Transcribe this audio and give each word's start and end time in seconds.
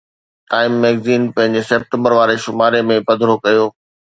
time 0.53 0.71
magazine 0.85 1.23
پنهنجي 1.35 1.61
September 1.69 2.11
واري 2.21 2.37
شماري 2.47 2.81
۾ 2.89 2.99
پڌرو 3.07 3.35
ڪيو 3.45 3.65